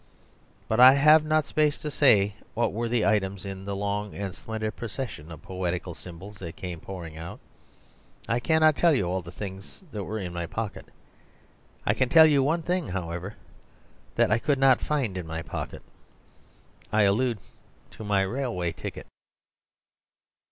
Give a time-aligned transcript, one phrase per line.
[0.67, 4.33] But I have not space to say what were the items in the long and
[4.33, 7.39] splendid procession of poetical symbols that came pouring out.
[8.27, 10.87] I cannot tell you all the things that were in my pocket.
[11.85, 13.35] I can tell you one thing, however,
[14.15, 15.83] that I could not find in my pocket.
[16.91, 17.37] I allude
[17.91, 19.05] to my railway ticket.